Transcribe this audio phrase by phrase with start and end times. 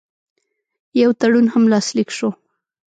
[1.01, 2.29] یو تړون هم لاسلیک شو.